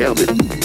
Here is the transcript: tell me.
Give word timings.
tell 0.00 0.14
me. 0.14 0.59